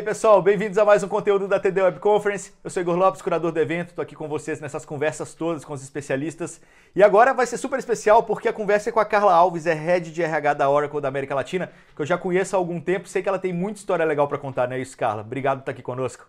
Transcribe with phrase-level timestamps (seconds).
[0.00, 2.52] aí, pessoal, bem-vindos a mais um conteúdo da TD Web Conference.
[2.64, 5.74] Eu sou Igor Lopes, curador do evento, estou aqui com vocês nessas conversas todas com
[5.74, 6.58] os especialistas.
[6.96, 9.74] E agora vai ser super especial porque a conversa é com a Carla Alves, é
[9.74, 13.08] head de RH da Oracle da América Latina, que eu já conheço há algum tempo,
[13.08, 15.20] sei que ela tem muita história legal para contar, não é isso, Carla?
[15.20, 16.26] Obrigado por estar aqui conosco.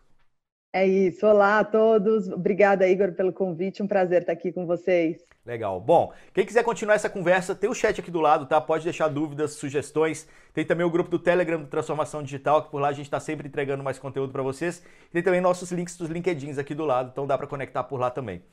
[0.74, 1.26] É isso.
[1.26, 2.28] Olá a todos.
[2.28, 3.82] Obrigada, Igor, pelo convite.
[3.82, 5.30] Um prazer estar aqui com vocês.
[5.44, 5.80] Legal.
[5.82, 8.62] Bom, quem quiser continuar essa conversa, tem o chat aqui do lado, tá?
[8.62, 10.28] Pode deixar dúvidas, sugestões.
[10.54, 13.20] Tem também o grupo do Telegram do Transformação Digital, que por lá a gente está
[13.20, 14.84] sempre entregando mais conteúdo para vocês.
[15.12, 18.12] Tem também nossos links dos LinkedIns aqui do lado, então dá para conectar por lá
[18.12, 18.43] também.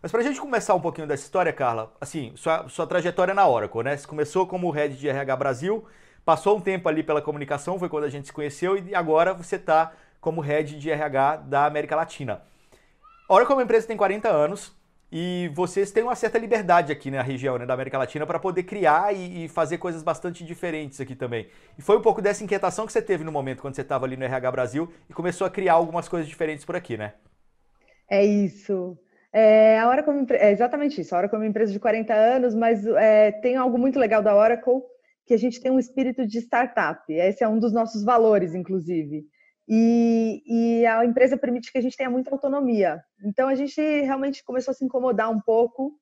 [0.00, 3.46] Mas para a gente começar um pouquinho dessa história, Carla, assim, sua, sua trajetória na
[3.46, 3.94] Oracle, né?
[3.94, 5.84] Você começou como head de RH Brasil,
[6.24, 9.56] passou um tempo ali pela comunicação, foi quando a gente se conheceu, e agora você
[9.56, 12.40] está como head de RH da América Latina.
[13.28, 14.77] A Oracle é uma empresa que tem 40 anos
[15.10, 18.64] e vocês têm uma certa liberdade aqui na região né, da América Latina para poder
[18.64, 21.48] criar e, e, fazer coisas bastante diferentes aqui também.
[21.78, 24.16] E foi um pouco dessa inquietação que você teve no momento quando você estava ali
[24.16, 27.14] no RH Brasil e começou a criar algumas coisas diferentes por aqui, né?
[28.10, 28.98] É isso.
[29.32, 31.14] É, a Oracle é exatamente isso.
[31.14, 34.36] A Oracle é uma empresa de 40 anos, mas é, tem algo muito legal da
[34.36, 34.82] Oracle,
[35.26, 37.00] que a gente tem um espírito de startup.
[37.10, 39.26] Esse é um dos nossos valores, inclusive.
[39.70, 43.02] E, e, a empresa permite que a gente tenha muita autonomia.
[43.22, 45.92] Então a gente realmente começou a se incomodar um pouco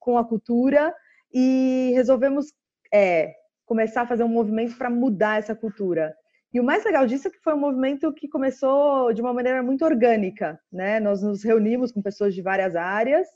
[0.00, 0.92] com a cultura
[1.32, 2.46] e resolvemos
[2.92, 3.32] é,
[3.64, 6.12] começar a fazer um movimento para mudar essa cultura.
[6.52, 9.62] E o mais legal disso é que foi um movimento que começou de uma maneira
[9.62, 11.00] muito orgânica, né?
[11.00, 13.26] Nós nos reunimos com pessoas de várias áreas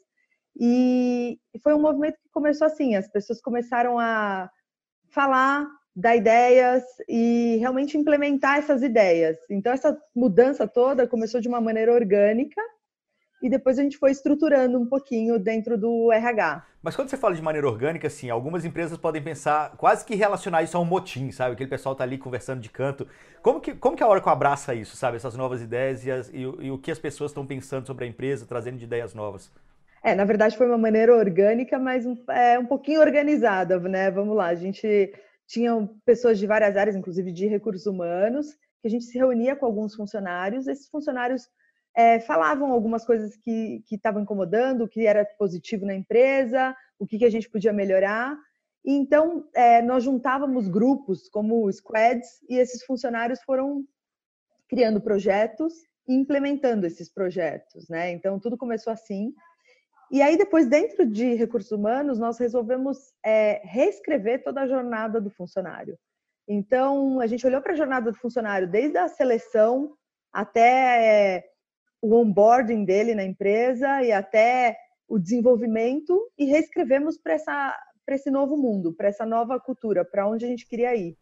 [0.59, 4.51] e foi um movimento que começou assim, as pessoas começaram a
[5.11, 9.39] falar dar ideias e realmente implementar essas ideias.
[9.49, 12.61] Então, essa mudança toda começou de uma maneira orgânica
[13.43, 16.67] e depois a gente foi estruturando um pouquinho dentro do RH.
[16.83, 20.63] Mas quando você fala de maneira orgânica, assim, algumas empresas podem pensar, quase que relacionar
[20.63, 21.55] isso a um motim, sabe?
[21.55, 23.09] Aquele pessoal tá ali conversando de canto.
[23.43, 25.17] Como que, como que a Oracle abraça isso, sabe?
[25.17, 28.09] Essas novas ideias e, as, e, e o que as pessoas estão pensando sobre a
[28.09, 29.51] empresa, trazendo de ideias novas?
[30.03, 34.11] É, na verdade foi uma maneira orgânica, mas um, é, um pouquinho organizada, né?
[34.11, 35.13] Vamos lá, a gente
[35.47, 39.67] tinham pessoas de várias áreas, inclusive de recursos humanos, que a gente se reunia com
[39.67, 40.67] alguns funcionários.
[40.67, 41.49] Esses funcionários
[41.97, 47.19] é, falavam algumas coisas que estavam incomodando, o que era positivo na empresa, o que,
[47.19, 48.37] que a gente podia melhorar.
[48.85, 53.85] E então, é, nós juntávamos grupos como squads e esses funcionários foram
[54.69, 55.73] criando projetos
[56.07, 58.13] e implementando esses projetos, né?
[58.13, 59.33] Então, tudo começou assim.
[60.11, 65.31] E aí, depois, dentro de recursos humanos, nós resolvemos é, reescrever toda a jornada do
[65.31, 65.99] funcionário.
[66.49, 69.97] Então, a gente olhou para a jornada do funcionário desde a seleção
[70.33, 71.45] até é,
[72.01, 74.79] o onboarding dele na empresa e até
[75.09, 77.37] o desenvolvimento e reescrevemos para
[78.11, 81.17] esse novo mundo, para essa nova cultura, para onde a gente queria ir.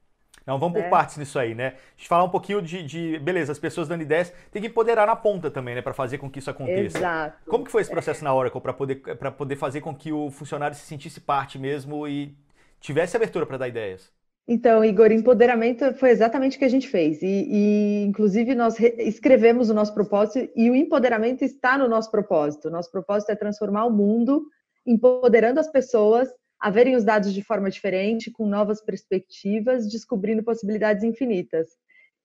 [0.47, 0.89] Não, vamos por é.
[0.91, 1.69] partes nisso aí, né?
[1.69, 5.07] A gente falar um pouquinho de, de, beleza, as pessoas dando ideias, tem que empoderar
[5.07, 6.99] na ponta também, né, para fazer com que isso aconteça.
[6.99, 7.39] Exato.
[7.49, 8.97] Como que foi esse processo na Oracle para poder
[9.37, 12.37] poder fazer com que o funcionário se sentisse parte mesmo e
[12.79, 14.13] tivesse abertura para dar ideias?
[14.47, 17.23] Então, Igor, empoderamento foi exatamente o que a gente fez.
[17.23, 22.71] E, e inclusive, nós escrevemos o nosso propósito e o empoderamento está no nosso propósito.
[22.71, 24.45] Nosso propósito é transformar o mundo,
[24.87, 26.29] empoderando as pessoas
[26.61, 31.69] a verem os dados de forma diferente, com novas perspectivas, descobrindo possibilidades infinitas.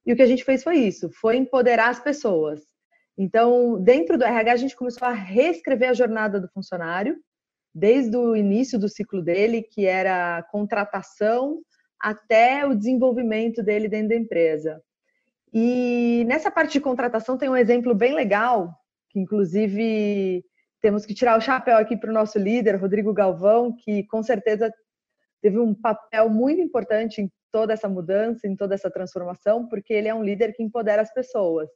[0.06, 2.62] E o que a gente fez foi isso, foi empoderar as pessoas.
[3.18, 7.18] Então, dentro do RH, a gente começou a reescrever a jornada do funcionário,
[7.75, 11.62] desde o início do ciclo dele, que era contratação,
[12.00, 14.81] até o desenvolvimento dele dentro da empresa.
[15.53, 18.73] E nessa parte de contratação tem um exemplo bem legal,
[19.09, 20.45] que inclusive
[20.81, 24.73] temos que tirar o chapéu aqui para o nosso líder, Rodrigo Galvão, que com certeza
[25.41, 30.07] teve um papel muito importante em toda essa mudança, em toda essa transformação, porque ele
[30.07, 31.69] é um líder que empodera as pessoas.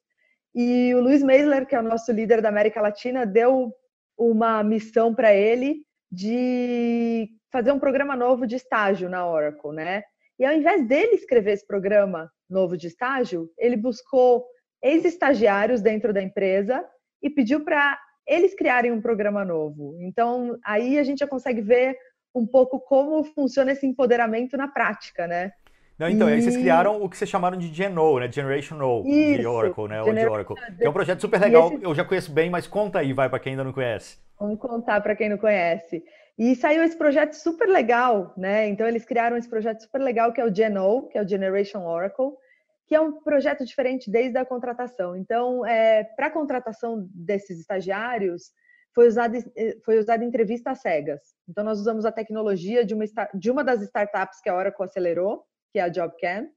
[0.56, 3.74] E o Luiz Meisler, que é o nosso líder da América Latina, deu
[4.18, 10.04] uma missão para ele de fazer um programa novo de estágio na Oracle, né?
[10.38, 14.46] E ao invés dele escrever esse programa novo de estágio, ele buscou
[14.82, 16.86] ex-estagiários dentro da empresa
[17.22, 17.98] e pediu para
[18.28, 19.96] eles criarem um programa novo.
[20.00, 21.98] Então, aí a gente já consegue ver
[22.34, 25.52] um pouco como funciona esse empoderamento na prática, né?
[25.98, 26.34] Não, então, e...
[26.34, 28.32] aí vocês criaram o que vocês chamaram de GenO, né?
[28.32, 30.02] Generation O, de Oracle, né?
[30.02, 30.56] Ou de Oracle.
[30.78, 31.84] Que é um projeto super legal, esse...
[31.84, 34.18] eu já conheço bem, mas conta aí, vai, para quem ainda não conhece.
[34.40, 36.04] Vamos contar para quem não conhece.
[36.38, 38.68] E saiu esse projeto super legal, né?
[38.68, 41.86] Então, eles criaram esse projeto super legal que é o GenO, que é o Generation
[41.86, 42.32] Oracle,
[42.88, 45.16] que é um projeto diferente desde a contratação.
[45.16, 48.52] Então, é, para a contratação desses estagiários,
[48.94, 51.22] foi usada eh, foi usada entrevista às cegas.
[51.48, 55.44] Então, nós usamos a tecnologia de uma, de uma das startups que a Oracle acelerou,
[55.72, 56.50] que é a JobCam,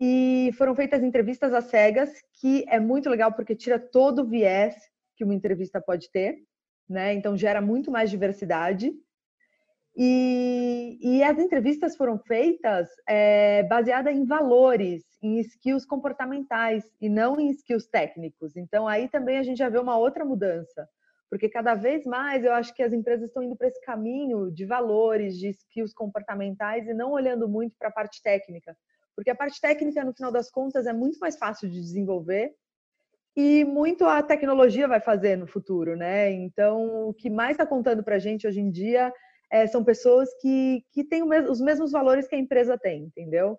[0.00, 4.74] e foram feitas entrevistas às cegas, que é muito legal porque tira todo o viés
[5.16, 6.36] que uma entrevista pode ter,
[6.88, 7.14] né?
[7.14, 8.92] Então gera muito mais diversidade.
[9.98, 17.40] E, e as entrevistas foram feitas é, baseadas em valores, em skills comportamentais e não
[17.40, 18.56] em skills técnicos.
[18.58, 20.86] Então aí também a gente já vê uma outra mudança,
[21.30, 24.66] porque cada vez mais eu acho que as empresas estão indo para esse caminho de
[24.66, 28.76] valores, de skills comportamentais e não olhando muito para a parte técnica,
[29.14, 32.54] porque a parte técnica no final das contas é muito mais fácil de desenvolver
[33.34, 36.30] e muito a tecnologia vai fazer no futuro, né?
[36.32, 39.10] Então o que mais está contando para a gente hoje em dia
[39.50, 43.58] é, são pessoas que, que têm os mesmos valores que a empresa tem, entendeu?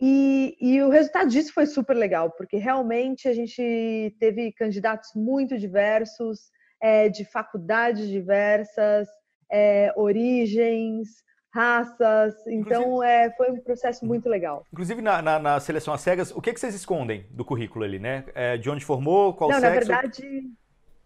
[0.00, 5.56] E, e, o resultado disso foi super legal, porque realmente a gente teve candidatos muito
[5.58, 6.50] diversos,
[6.80, 9.08] é, de faculdades diversas,
[9.50, 11.08] é, origens,
[11.54, 12.34] raças.
[12.46, 14.64] Então, é, foi um processo muito legal.
[14.72, 17.98] Inclusive, na, na, na seleção às cegas, o que, que vocês escondem do currículo ali,
[17.98, 18.24] né?
[18.34, 19.88] É, de onde formou, qual não, sexo?
[19.88, 20.50] Na verdade,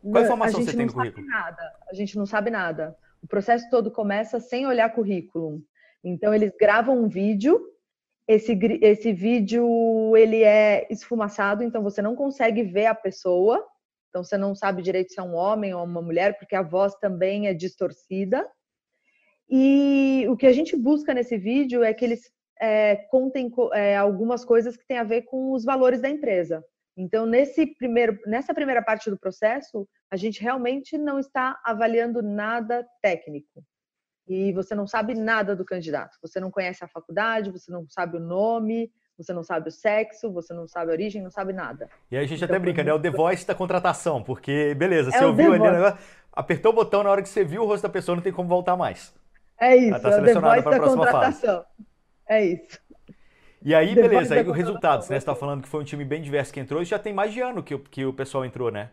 [0.00, 1.26] qual informação você tem no currículo?
[1.26, 1.72] Nada.
[1.90, 2.96] A gente não sabe nada.
[3.26, 5.60] O processo todo começa sem olhar currículo.
[6.04, 7.60] Então, eles gravam um vídeo.
[8.28, 13.66] Esse, esse vídeo ele é esfumaçado, então você não consegue ver a pessoa.
[14.08, 16.94] Então, você não sabe direito se é um homem ou uma mulher, porque a voz
[17.00, 18.48] também é distorcida.
[19.50, 22.30] E o que a gente busca nesse vídeo é que eles
[22.60, 26.64] é, contem é, algumas coisas que têm a ver com os valores da empresa.
[26.96, 32.86] Então, nesse primeiro, nessa primeira parte do processo, a gente realmente não está avaliando nada
[33.02, 33.62] técnico.
[34.26, 36.16] E você não sabe nada do candidato.
[36.22, 40.32] Você não conhece a faculdade, você não sabe o nome, você não sabe o sexo,
[40.32, 41.88] você não sabe a origem, não sabe nada.
[42.10, 42.90] E aí a gente então, até brinca, né?
[42.90, 45.98] É o The Voice da contratação, porque, beleza, é você ouviu ali o negócio,
[46.32, 48.48] apertou o botão, na hora que você viu o rosto da pessoa, não tem como
[48.48, 49.14] voltar mais.
[49.58, 51.62] É isso, tá é o The Voice da contratação.
[51.62, 51.88] Fase.
[52.28, 52.80] É isso.
[53.66, 55.16] E aí, beleza, aí os resultados, né?
[55.16, 57.32] Você estava falando que foi um time bem diverso que entrou e já tem mais
[57.32, 58.90] de ano que, que o pessoal entrou, né?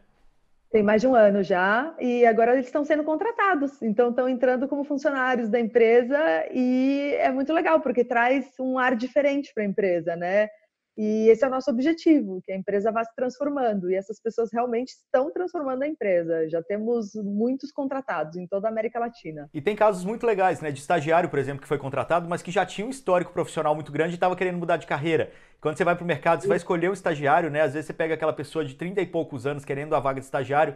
[0.71, 4.67] Tem mais de um ano já, e agora eles estão sendo contratados, então estão entrando
[4.67, 6.17] como funcionários da empresa
[6.51, 10.49] e é muito legal, porque traz um ar diferente para a empresa, né?
[10.95, 13.89] E esse é o nosso objetivo, que a empresa vá se transformando.
[13.89, 16.47] E essas pessoas realmente estão transformando a empresa.
[16.47, 19.49] Já temos muitos contratados em toda a América Latina.
[19.51, 20.71] E tem casos muito legais, né?
[20.71, 23.91] De estagiário, por exemplo, que foi contratado, mas que já tinha um histórico profissional muito
[23.91, 25.31] grande e estava querendo mudar de carreira.
[25.59, 27.61] Quando você vai para o mercado, você vai escolher um estagiário, né?
[27.61, 30.25] Às vezes você pega aquela pessoa de 30 e poucos anos querendo a vaga de
[30.25, 30.75] estagiário,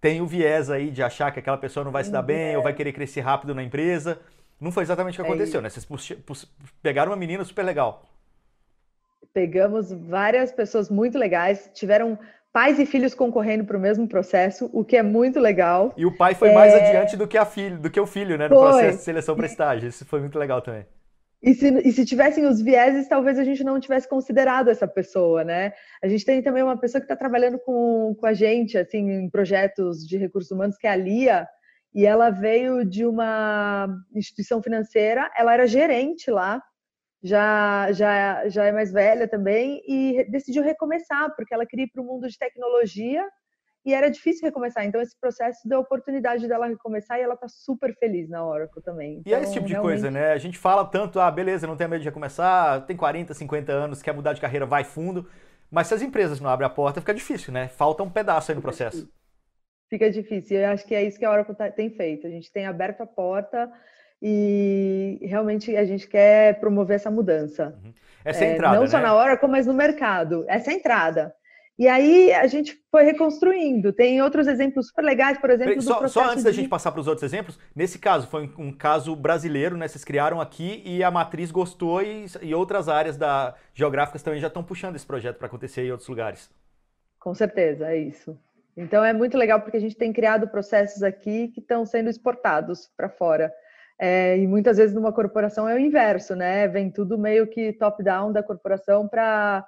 [0.00, 2.62] tem o viés aí de achar que aquela pessoa não vai se dar bem ou
[2.62, 4.20] vai querer crescer rápido na empresa.
[4.60, 5.68] Não foi exatamente o que é aconteceu, né?
[5.68, 5.86] Vocês
[6.80, 8.04] pegaram uma menina super legal
[9.32, 12.18] pegamos várias pessoas muito legais, tiveram
[12.52, 15.92] pais e filhos concorrendo para o mesmo processo, o que é muito legal.
[15.96, 16.54] E o pai foi é...
[16.54, 18.68] mais adiante do que, a filho, do que o filho, né, no foi.
[18.68, 19.88] processo de seleção para estágio.
[19.88, 20.86] Isso foi muito legal também.
[21.40, 25.44] E se, e se tivessem os vieses, talvez a gente não tivesse considerado essa pessoa,
[25.44, 25.72] né?
[26.02, 29.30] A gente tem também uma pessoa que está trabalhando com, com a gente, assim, em
[29.30, 31.46] projetos de recursos humanos, que é a Lia,
[31.94, 36.60] e ela veio de uma instituição financeira, ela era gerente lá,
[37.22, 42.02] já, já, já é mais velha também e decidiu recomeçar, porque ela queria ir para
[42.02, 43.26] o mundo de tecnologia
[43.84, 44.84] e era difícil recomeçar.
[44.84, 48.82] Então, esse processo deu a oportunidade dela recomeçar e ela está super feliz na Oracle
[48.82, 49.18] também.
[49.18, 49.92] Então, e é esse tipo de realmente...
[49.92, 50.32] coisa, né?
[50.32, 54.02] A gente fala tanto, ah, beleza, não tem medo de recomeçar, tem 40, 50 anos,
[54.02, 55.28] quer mudar de carreira, vai fundo.
[55.70, 57.68] Mas se as empresas não abrem a porta, fica difícil, né?
[57.68, 59.10] Falta um pedaço aí no processo.
[59.88, 60.58] Fica difícil.
[60.58, 62.26] Eu acho que é isso que a Oracle tá, tem feito.
[62.26, 63.70] A gente tem aberto a porta
[64.20, 67.78] e realmente a gente quer promover essa mudança.
[67.84, 67.92] Uhum.
[68.24, 68.88] Essa é, entrada, Não né?
[68.88, 70.44] só na hora, mas no mercado.
[70.48, 71.34] Essa é a entrada.
[71.78, 73.92] E aí a gente foi reconstruindo.
[73.92, 76.50] Tem outros exemplos super legais, por exemplo, só, do processo Só antes de...
[76.50, 79.86] da gente passar para os outros exemplos, nesse caso foi um caso brasileiro, né?
[79.86, 84.48] Vocês criaram aqui e a matriz gostou e, e outras áreas da geográficas também já
[84.48, 86.50] estão puxando esse projeto para acontecer em outros lugares.
[87.20, 88.36] Com certeza, é isso.
[88.76, 92.90] Então é muito legal porque a gente tem criado processos aqui que estão sendo exportados
[92.96, 93.52] para fora.
[94.00, 96.68] É, e muitas vezes numa corporação é o inverso, né?
[96.68, 99.66] Vem tudo meio que top-down da corporação para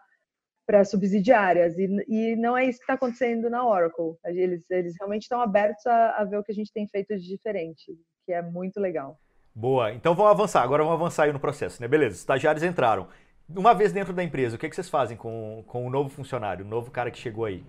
[0.67, 4.15] para subsidiárias e, e não é isso que está acontecendo na Oracle.
[4.25, 7.27] Eles, eles realmente estão abertos a, a ver o que a gente tem feito de
[7.27, 7.93] diferente,
[8.25, 9.19] que é muito legal.
[9.53, 9.93] Boa.
[9.93, 10.63] Então vamos avançar.
[10.63, 11.89] Agora vamos avançar aí no processo, né?
[11.89, 12.15] Beleza.
[12.15, 13.09] Estagiários entraram.
[13.49, 16.09] Uma vez dentro da empresa, o que, é que vocês fazem com, com o novo
[16.09, 17.65] funcionário, o novo cara que chegou aí?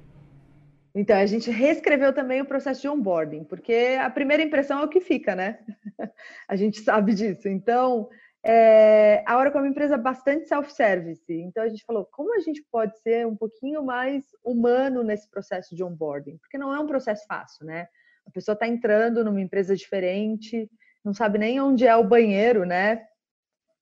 [0.94, 4.90] Então, a gente reescreveu também o processo de onboarding, porque a primeira impressão é o
[4.90, 5.60] que fica, né?
[6.48, 7.48] a gente sabe disso.
[7.48, 8.10] Então,
[8.44, 12.66] é, a Oracle é uma empresa bastante self-service, então a gente falou, como a gente
[12.72, 16.38] pode ser um pouquinho mais humano nesse processo de onboarding?
[16.40, 17.88] Porque não é um processo fácil, né?
[18.26, 20.70] A pessoa está entrando numa empresa diferente,
[21.06, 23.06] não sabe nem onde é o banheiro, né?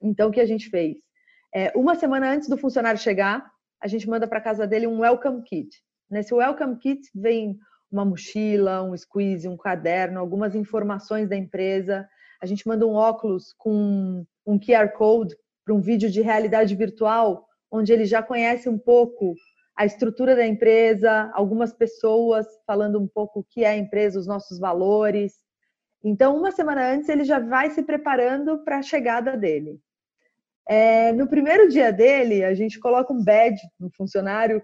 [0.02, 0.98] Então, o que a gente fez?
[1.54, 3.50] É, uma semana antes do funcionário chegar,
[3.82, 5.70] a gente manda para casa dele um welcome kit.
[6.10, 7.60] Nesse welcome kit vem
[7.92, 12.10] uma mochila, um squeeze, um caderno, algumas informações da empresa.
[12.42, 17.48] A gente manda um óculos com um QR Code para um vídeo de realidade virtual,
[17.70, 19.36] onde ele já conhece um pouco
[19.76, 24.26] a estrutura da empresa, algumas pessoas falando um pouco o que é a empresa, os
[24.26, 25.34] nossos valores.
[26.04, 29.80] Então, uma semana antes, ele já vai se preparando para a chegada dele.
[30.68, 34.62] É, no primeiro dia dele, a gente coloca um badge no funcionário,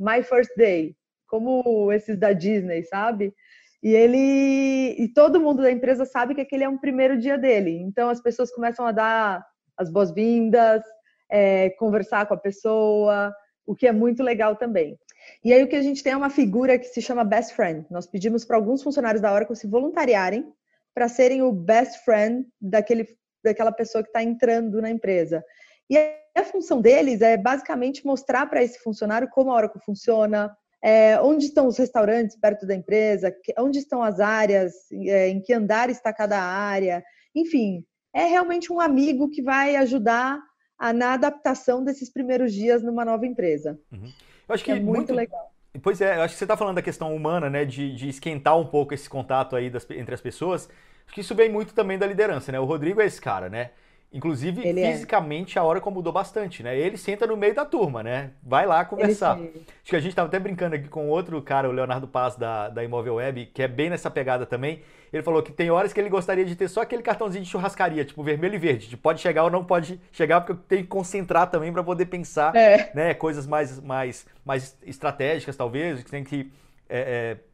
[0.00, 0.96] My First Day,
[1.28, 3.34] como esses da Disney, sabe?
[3.82, 7.78] E ele e todo mundo da empresa sabe que aquele é um primeiro dia dele.
[7.82, 9.44] Então as pessoas começam a dar
[9.76, 10.82] as boas-vindas,
[11.30, 13.32] é, conversar com a pessoa,
[13.66, 14.98] o que é muito legal também.
[15.44, 17.86] E aí o que a gente tem é uma figura que se chama best friend.
[17.90, 20.52] Nós pedimos para alguns funcionários da Oracle se voluntariarem
[20.94, 23.06] para serem o best friend daquele
[23.42, 25.42] daquela pessoa que está entrando na empresa.
[25.90, 25.98] E
[26.36, 31.46] a função deles é basicamente mostrar para esse funcionário como a Oracle funciona, é, onde
[31.46, 36.12] estão os restaurantes perto da empresa, onde estão as áreas, é, em que andar está
[36.12, 37.02] cada área,
[37.34, 40.40] enfim, é realmente um amigo que vai ajudar
[40.78, 43.78] a, na adaptação desses primeiros dias numa nova empresa.
[43.92, 44.12] Uhum.
[44.48, 45.52] Eu acho que, é muito, muito legal.
[45.82, 48.58] Pois é, eu acho que você está falando da questão humana, né, de, de esquentar
[48.58, 50.68] um pouco esse contato aí das, entre as pessoas.
[51.04, 52.58] Acho que isso vem muito também da liderança, né?
[52.58, 53.70] O Rodrigo é esse cara, né?
[54.12, 54.92] Inclusive, ele é.
[54.92, 55.60] fisicamente, é.
[55.60, 56.76] a Oracle mudou bastante, né?
[56.76, 58.32] Ele senta no meio da turma, né?
[58.42, 59.38] Vai lá conversar.
[59.38, 59.50] Acho
[59.84, 62.82] que a gente estava até brincando aqui com outro cara, o Leonardo Paz, da, da
[62.82, 64.82] Imóvel Web, que é bem nessa pegada também.
[65.12, 68.04] Ele falou que tem horas que ele gostaria de ter só aquele cartãozinho de churrascaria,
[68.04, 70.88] tipo vermelho e verde, de pode chegar ou não pode chegar, porque eu tenho que
[70.88, 72.90] concentrar também para poder pensar, é.
[72.94, 73.14] né?
[73.14, 76.50] Coisas mais, mais, mais estratégicas, talvez, que tem que
[76.88, 77.49] é, é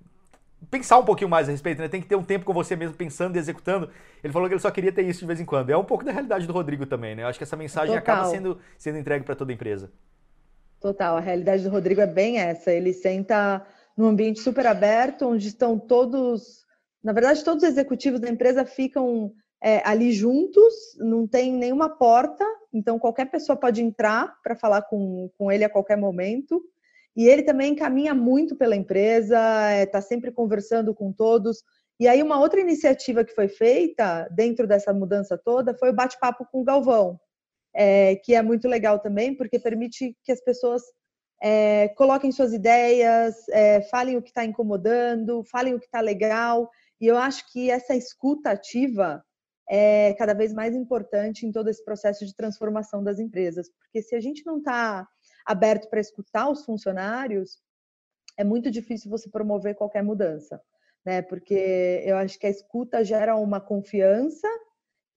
[0.70, 1.88] pensar um pouquinho mais a respeito, né?
[1.88, 3.90] Tem que ter um tempo com você mesmo pensando e executando.
[4.22, 5.70] Ele falou que ele só queria ter isso de vez em quando.
[5.70, 7.22] É um pouco da realidade do Rodrigo também, né?
[7.22, 8.14] Eu acho que essa mensagem Total.
[8.14, 9.90] acaba sendo, sendo entregue para toda a empresa.
[10.80, 12.72] Total, a realidade do Rodrigo é bem essa.
[12.72, 13.64] Ele senta
[13.96, 16.66] num ambiente super aberto, onde estão todos,
[17.02, 19.32] na verdade, todos os executivos da empresa ficam
[19.62, 25.30] é, ali juntos, não tem nenhuma porta, então qualquer pessoa pode entrar para falar com,
[25.38, 26.62] com ele a qualquer momento.
[27.16, 29.38] E ele também caminha muito pela empresa,
[29.82, 31.62] está é, sempre conversando com todos.
[31.98, 36.46] E aí, uma outra iniciativa que foi feita dentro dessa mudança toda foi o bate-papo
[36.52, 37.18] com o Galvão,
[37.74, 40.82] é, que é muito legal também, porque permite que as pessoas
[41.42, 46.70] é, coloquem suas ideias, é, falem o que está incomodando, falem o que está legal.
[47.00, 49.24] E eu acho que essa escuta ativa
[49.68, 54.14] é cada vez mais importante em todo esse processo de transformação das empresas, porque se
[54.14, 55.08] a gente não está
[55.46, 57.62] aberto para escutar os funcionários,
[58.36, 60.60] é muito difícil você promover qualquer mudança,
[61.04, 61.22] né?
[61.22, 64.48] Porque eu acho que a escuta gera uma confiança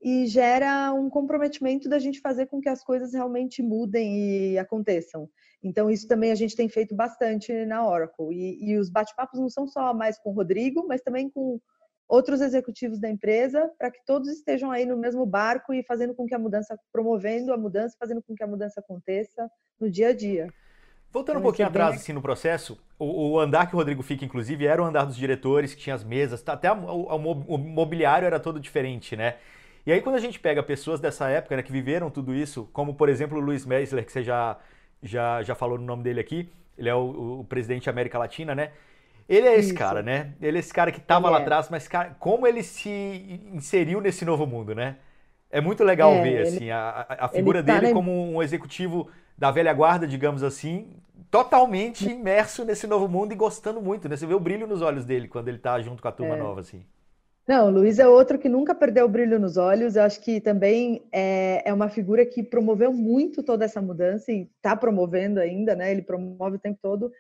[0.01, 5.29] e gera um comprometimento da gente fazer com que as coisas realmente mudem e aconteçam.
[5.61, 8.31] Então, isso também a gente tem feito bastante na Oracle.
[8.31, 11.59] E, e os bate-papos não são só mais com o Rodrigo, mas também com
[12.09, 16.25] outros executivos da empresa, para que todos estejam aí no mesmo barco e fazendo com
[16.25, 19.47] que a mudança, promovendo a mudança, fazendo com que a mudança aconteça
[19.79, 20.51] no dia a dia.
[21.11, 24.25] Voltando então, um pouquinho atrás, assim, no processo, o, o, andar que o Rodrigo fica,
[24.25, 27.57] inclusive, era o andar dos diretores, que tinha as mesas, tá, até o, o, o
[27.57, 29.37] mobiliário era todo diferente, né?
[29.85, 32.93] E aí, quando a gente pega pessoas dessa época, né, que viveram tudo isso, como,
[32.93, 34.57] por exemplo, o Luiz Meisler, que você já,
[35.01, 38.53] já, já falou no nome dele aqui, ele é o, o presidente da América Latina,
[38.53, 38.71] né?
[39.29, 39.77] Ele é esse Isso.
[39.77, 40.33] cara, né?
[40.41, 41.41] Ele é esse cara que estava lá é.
[41.43, 44.95] atrás, mas cara, como ele se inseriu nesse novo mundo, né?
[45.51, 49.07] É muito legal é, ver ele, assim a, a figura tá dele como um executivo
[49.37, 50.87] da velha guarda, digamos assim,
[51.29, 54.17] totalmente imerso nesse novo mundo e gostando muito, né?
[54.17, 56.39] Você vê o brilho nos olhos dele quando ele está junto com a turma é.
[56.39, 56.83] nova, assim.
[57.47, 59.95] Não, o Luiz é outro que nunca perdeu o brilho nos olhos.
[59.95, 64.47] Eu acho que também é, é uma figura que promoveu muito toda essa mudança e
[64.57, 65.91] está promovendo ainda, né?
[65.91, 67.11] Ele promove o tempo todo.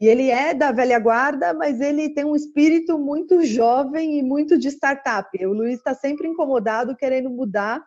[0.00, 4.58] E ele é da velha guarda, mas ele tem um espírito muito jovem e muito
[4.58, 5.28] de startup.
[5.46, 7.82] O Luiz está sempre incomodado, querendo mudar.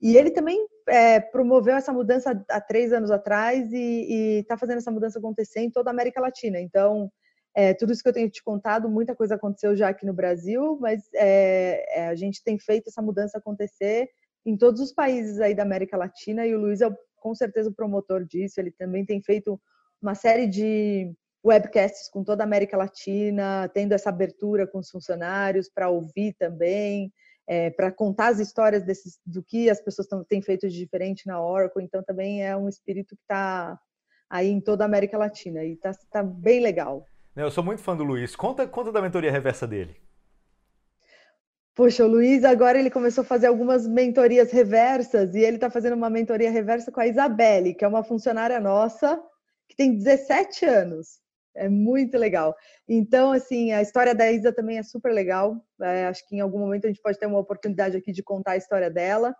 [0.00, 4.92] E ele também é, promoveu essa mudança há três anos atrás e está fazendo essa
[4.92, 6.60] mudança acontecer em toda a América Latina.
[6.60, 7.10] Então,
[7.54, 10.76] é, tudo isso que eu tenho te contado, muita coisa aconteceu já aqui no Brasil,
[10.80, 14.08] mas é, é, a gente tem feito essa mudança acontecer
[14.44, 17.74] em todos os países aí da América Latina e o Luiz é com certeza o
[17.74, 18.60] promotor disso.
[18.60, 19.58] Ele também tem feito
[20.02, 21.14] uma série de
[21.44, 27.12] webcasts com toda a América Latina, tendo essa abertura com os funcionários para ouvir também,
[27.46, 31.26] é, para contar as histórias desses, do que as pessoas tão, têm feito de diferente
[31.26, 31.84] na Oracle.
[31.84, 33.78] Então, também é um espírito que está
[34.30, 37.06] aí em toda a América Latina e está tá bem legal.
[37.36, 38.34] Eu sou muito fã do Luiz.
[38.34, 39.96] Conta, conta da mentoria reversa dele.
[41.74, 45.94] Poxa, o Luiz agora ele começou a fazer algumas mentorias reversas e ele está fazendo
[45.94, 49.20] uma mentoria reversa com a Isabelle, que é uma funcionária nossa
[49.68, 51.23] que tem 17 anos.
[51.56, 52.54] É muito legal.
[52.88, 55.64] Então, assim, a história da Isa também é super legal.
[55.80, 58.52] É, acho que em algum momento a gente pode ter uma oportunidade aqui de contar
[58.52, 59.34] a história dela.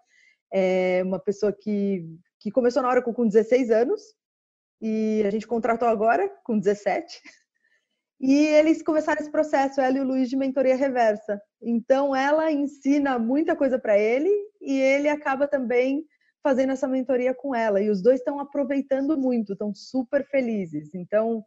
[0.52, 2.06] É uma pessoa que,
[2.38, 4.02] que começou na hora com 16 anos
[4.80, 7.20] e a gente contratou agora com 17.
[8.20, 11.40] E eles começaram esse processo, ela e o Luiz, de mentoria reversa.
[11.60, 14.30] Então, ela ensina muita coisa para ele
[14.60, 16.04] e ele acaba também
[16.42, 17.80] fazendo essa mentoria com ela.
[17.80, 20.94] E os dois estão aproveitando muito, estão super felizes.
[20.94, 21.44] Então,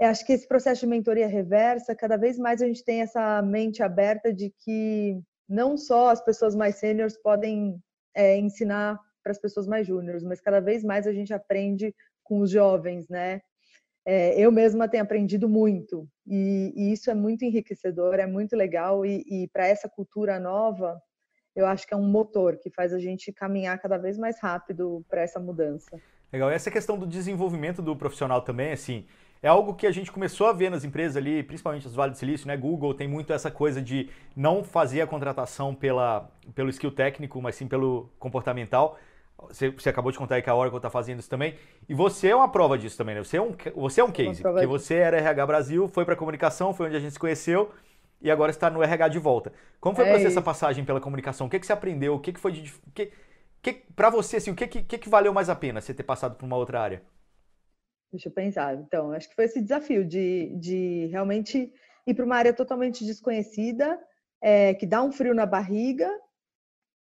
[0.00, 3.82] acho que esse processo de mentoria reversa, cada vez mais a gente tem essa mente
[3.82, 7.80] aberta de que não só as pessoas mais sêniores podem
[8.14, 12.40] é, ensinar para as pessoas mais júniores, mas cada vez mais a gente aprende com
[12.40, 13.40] os jovens, né?
[14.04, 19.04] É, eu mesma tenho aprendido muito e, e, isso é muito enriquecedor, é muito legal
[19.04, 21.00] e, e para essa cultura nova,
[21.56, 25.04] eu acho que é um motor que faz a gente caminhar cada vez mais rápido
[25.08, 26.00] para essa mudança.
[26.32, 26.52] Legal.
[26.52, 29.06] E essa questão do desenvolvimento do profissional também, assim,
[29.42, 32.18] é algo que a gente começou a ver nas empresas ali, principalmente os Vale do
[32.18, 32.56] Silício, né?
[32.56, 37.54] Google tem muito essa coisa de não fazer a contratação pela, pelo skill técnico, mas
[37.54, 38.98] sim pelo comportamental.
[39.48, 41.54] Você, você, acabou de contar aí que a Oracle está fazendo isso também.
[41.88, 43.22] E você é uma prova disso também, né?
[43.22, 44.42] Você é um, você é um case.
[44.42, 47.70] Porque você era RH Brasil, foi para comunicação, foi onde a gente se conheceu
[48.20, 49.52] e agora está no RH de volta.
[49.78, 51.46] Como foi é para você essa passagem pela comunicação?
[51.46, 52.14] O que, que você aprendeu?
[52.14, 52.72] O que, que foi de.
[52.94, 53.12] Que,
[53.62, 56.36] que, para você, assim, o que, que, que valeu mais a pena você ter passado
[56.36, 57.02] por uma outra área?
[58.12, 58.74] Deixa eu pensar.
[58.74, 61.72] Então, acho que foi esse desafio de, de realmente
[62.06, 63.98] ir para uma área totalmente desconhecida,
[64.40, 66.10] é, que dá um frio na barriga,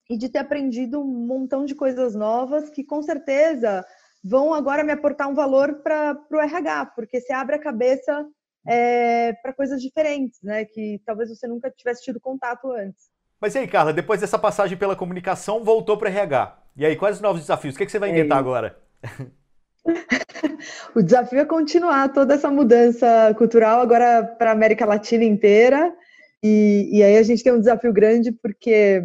[0.08, 3.84] e de ter aprendido um montão de coisas novas que com certeza
[4.22, 8.26] vão agora me aportar um valor para o RH, porque se abre a cabeça
[8.66, 10.64] é, para coisas diferentes, né?
[10.64, 13.10] Que talvez você nunca tivesse tido contato antes.
[13.40, 16.62] Mas e aí, Carla, depois dessa passagem pela comunicação, voltou para o RH.
[16.76, 17.74] E aí, quais os novos desafios?
[17.74, 18.78] O que, que você vai inventar é agora?
[20.94, 25.94] o desafio é continuar toda essa mudança cultural agora para a América Latina inteira.
[26.42, 29.02] E, e aí a gente tem um desafio grande porque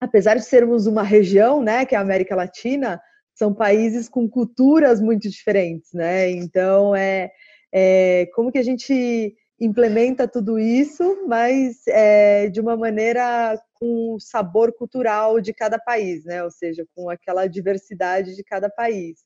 [0.00, 3.00] apesar de sermos uma região, né, que é a América Latina,
[3.34, 6.30] são países com culturas muito diferentes, né?
[6.30, 7.30] Então é,
[7.72, 14.20] é como que a gente implementa tudo isso, mas é, de uma maneira com o
[14.20, 16.42] sabor cultural de cada país, né?
[16.42, 19.20] Ou seja, com aquela diversidade de cada país.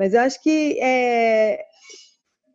[0.00, 1.62] Mas eu acho que é,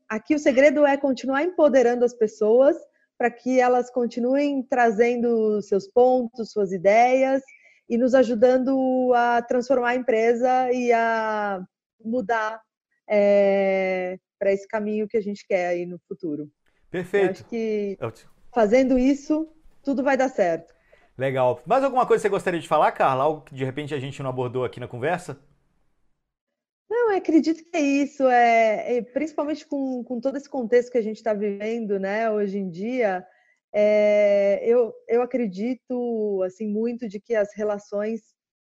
[0.09, 2.75] aqui o segredo é continuar empoderando as pessoas
[3.15, 7.43] para que elas continuem trazendo seus pontos, suas ideias
[7.87, 11.63] e nos ajudando a transformar a empresa e a
[12.03, 12.59] mudar
[13.07, 16.49] é, para esse caminho que a gente quer aí no futuro.
[16.89, 17.25] Perfeito.
[17.25, 17.97] Eu acho que
[18.51, 19.47] fazendo isso,
[19.83, 20.73] tudo vai dar certo.
[21.15, 21.61] Legal.
[21.63, 23.23] Mais alguma coisa que você gostaria de falar, Carla?
[23.23, 25.39] Algo que de repente a gente não abordou aqui na conversa?
[27.15, 28.27] Acredito que é isso.
[28.27, 32.57] É, é principalmente com, com todo esse contexto que a gente está vivendo, né, hoje
[32.57, 33.25] em dia,
[33.73, 38.21] é, eu, eu acredito assim muito de que as relações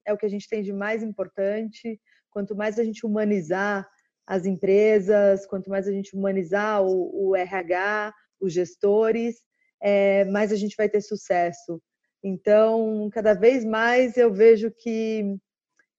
[0.06, 2.00] é o que a gente tem de mais importante.
[2.30, 3.88] Quanto mais a gente humanizar
[4.26, 9.36] as empresas, quanto mais a gente humanizar o, o RH, os gestores,
[9.82, 11.82] é, mais a gente vai ter sucesso.
[12.22, 15.36] Então, cada vez mais eu vejo que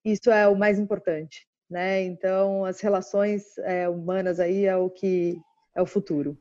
[0.05, 2.03] isso é o mais importante, né?
[2.03, 5.41] Então, as relações é, humanas aí é o que
[5.75, 6.37] é o futuro.